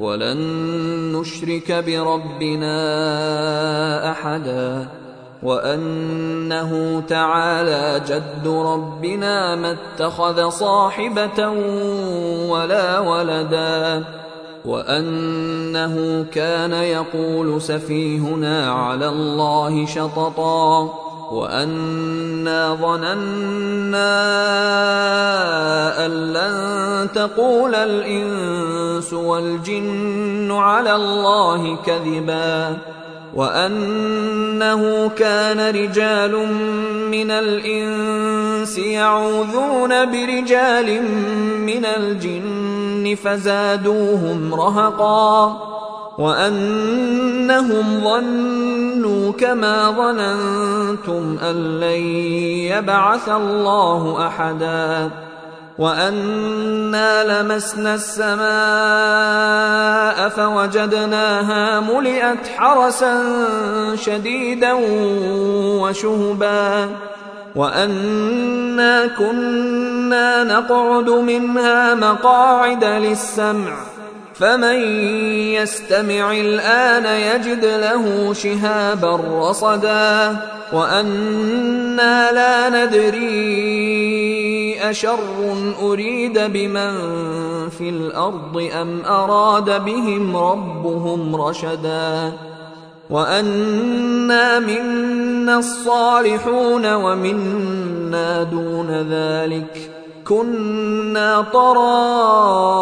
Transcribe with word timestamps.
ولن 0.00 0.38
نشرك 1.12 1.72
بربنا 1.72 2.70
أحدا 4.10 4.88
وأنه 5.42 7.02
تعالى 7.08 8.00
جد 8.06 8.48
ربنا 8.48 9.56
ما 9.56 9.70
اتخذ 9.70 10.48
صاحبة 10.48 11.48
ولا 12.48 12.98
ولدا 12.98 14.04
وأنه 14.64 16.26
كان 16.32 16.72
يقول 16.72 17.62
سفيهنا 17.62 18.72
على 18.72 19.08
الله 19.08 19.86
شططا 19.86 20.90
وأنا 21.32 22.74
ظننا 22.74 24.10
أن 26.06 26.32
لن 26.32 26.69
تقول 27.06 27.74
الإنس 27.74 29.12
والجن 29.12 30.52
على 30.52 30.94
الله 30.94 31.76
كذبا 31.76 32.76
وأنه 33.34 35.08
كان 35.08 35.74
رجال 35.74 36.32
من 37.10 37.30
الإنس 37.30 38.78
يعوذون 38.78 39.88
برجال 39.88 41.02
من 41.66 41.84
الجن 41.84 43.16
فزادوهم 43.24 44.54
رهقا 44.54 45.56
وأنهم 46.18 48.00
ظنوا 48.04 49.32
كما 49.32 49.90
ظننتم 49.90 51.38
أن 51.42 51.80
لن 51.80 52.02
يبعث 52.72 53.28
الله 53.28 54.26
أحدا 54.26 55.10
وانا 55.80 57.42
لمسنا 57.42 57.94
السماء 57.94 58.40
فوجدناها 60.28 61.80
ملئت 61.80 62.48
حرسا 62.56 63.22
شديدا 63.96 64.72
وشهبا 65.80 66.88
وانا 67.56 69.06
كنا 69.06 70.44
نقعد 70.44 71.10
منها 71.10 71.94
مقاعد 71.94 72.84
للسمع 72.84 73.72
فمن 74.34 74.76
يستمع 75.54 76.32
الان 76.32 77.04
يجد 77.04 77.64
له 77.64 78.32
شهابا 78.34 79.20
رصدا 79.40 80.36
وأنا 80.72 82.32
لا 82.32 82.68
ندري 82.68 84.59
أشر 84.80 85.18
أريد 85.82 86.38
بمن 86.38 86.92
في 87.68 87.88
الأرض 87.88 88.68
أم 88.80 89.02
أراد 89.04 89.84
بهم 89.84 90.36
ربهم 90.36 91.36
رشدا 91.36 92.32
وأنا 93.10 94.58
منا 94.58 95.58
الصالحون 95.58 96.94
ومنا 96.94 98.42
دون 98.42 98.90
ذلك 98.90 99.90
كنا 100.24 101.40
طرائق 101.52 102.80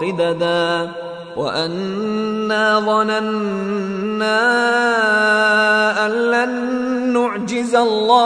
قددا 0.00 0.92
وأنا 1.36 2.80
ظننا 2.80 4.36
أن 6.06 6.12
لن 6.12 6.76
نعجز 7.12 7.74
الله 7.74 8.25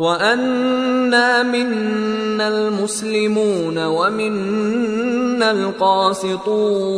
وانا 0.00 1.42
منا 1.42 2.48
المسلمون 2.48 3.78
ومنا 3.84 5.50
القاسطون 5.50 6.94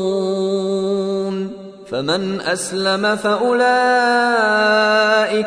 فمن 1.90 2.40
اسلم 2.40 3.16
فاولئك 3.16 3.56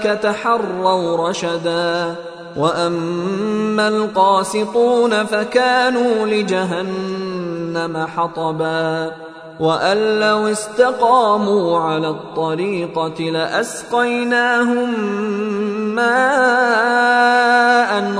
تحروا 0.03 1.29
رشدا 1.29 2.15
واما 2.57 3.87
القاسطون 3.87 5.25
فكانوا 5.25 6.25
لجهنم 6.25 8.07
حطبا 8.15 9.11
وان 9.59 10.19
لو 10.19 10.47
استقاموا 10.47 11.79
على 11.79 12.07
الطريقة 12.07 13.23
لاسقيناهم 13.23 14.99
ماء 15.95 17.18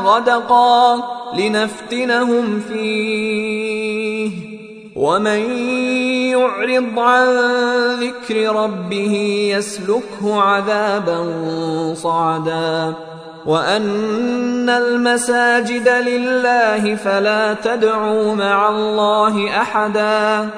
غدقا 0.10 1.04
لنفتنهم 1.38 2.60
فيه. 2.60 4.32
ومن 4.96 5.40
يعرض 6.32 7.00
عن 7.00 7.28
ذكر 8.00 8.56
ربه 8.56 9.14
يسلكه 9.58 10.42
عذابا 10.42 11.34
صعدا. 11.94 12.94
وأن 13.46 14.70
المساجد 14.70 15.90
لله 15.90 16.96
فلا 16.96 17.54
تدعوا 17.54 18.36
مع 18.36 18.70
الله 18.70 19.62
أحدا. 19.62 20.50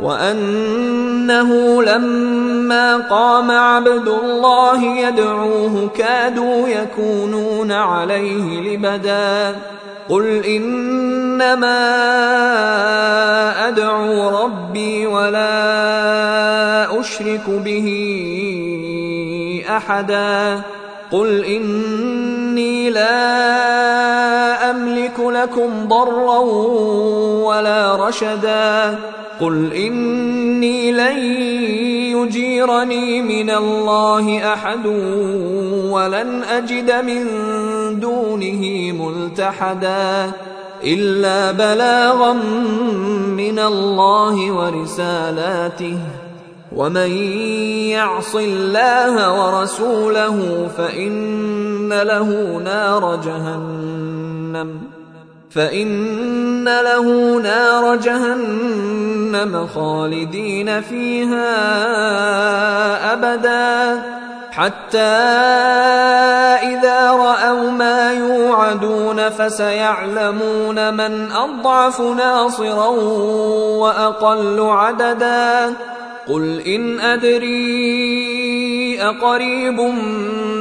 وأنه 0.00 1.82
لما 1.82 2.96
قام 2.96 3.50
عبد 3.50 4.08
الله 4.08 4.84
يدعوه 4.84 5.90
كادوا 5.96 6.68
يكونون 6.68 7.72
عليه 7.72 8.60
لبدا. 8.60 9.56
قل 10.08 10.44
إنما 10.44 11.78
أدعو 13.68 14.44
ربي 14.44 15.06
ولا 15.06 17.00
أشرك 17.00 17.44
به 17.48 17.88
أحدا. 19.70 20.60
قل 21.12 21.44
إني 21.44 22.90
لا 22.90 24.57
املك 24.78 25.20
لكم 25.20 25.88
ضرا 25.88 26.38
ولا 27.48 28.08
رشدا. 28.08 28.98
قل 29.40 29.72
إني 29.72 30.92
لن 30.92 31.18
يجيرني 32.16 33.22
من 33.22 33.50
الله 33.50 34.52
أحد 34.52 34.86
ولن 35.90 36.42
أجد 36.42 36.92
من 36.92 37.24
دونه 38.00 38.92
ملتحدا 38.92 40.30
إلا 40.84 41.52
بلاغا 41.52 42.32
من 43.36 43.58
الله 43.58 44.52
ورسالاته. 44.52 45.98
ومن 46.76 47.10
يعص 47.90 48.34
الله 48.34 49.14
ورسوله 49.44 50.68
فإن 50.76 51.88
له 51.88 52.60
نار 52.64 53.16
جهنم. 53.24 54.17
فإن 55.50 56.64
له 56.64 57.36
نار 57.40 57.96
جهنم 57.96 59.66
خالدين 59.74 60.80
فيها 60.80 61.52
أبدا. 63.12 64.02
حتى 64.50 64.98
إذا 66.62 67.10
رأوا 67.10 67.70
ما 67.70 68.12
يوعدون 68.12 69.28
فسيعلمون 69.28 70.94
من 70.94 71.32
أضعف 71.32 72.00
ناصرا 72.00 72.88
وأقل 73.78 74.60
عددا. 74.60 75.74
قل 76.28 76.60
إن 76.60 77.00
أدري 77.00 77.58
أقريب 79.02 79.80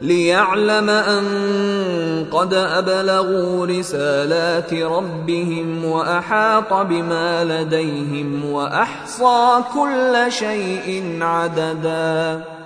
ليعلم 0.00 0.90
أن 0.90 1.24
قد 2.30 2.54
أبلغوا 2.54 3.66
رسالات 3.66 4.74
ربهم 4.74 5.84
وأحاط 5.84 6.72
بما 6.72 7.44
لديهم 7.44 8.52
وأحصى 8.52 9.62
كل 9.74 10.32
شيء 10.32 11.18
عددا. 11.20 12.57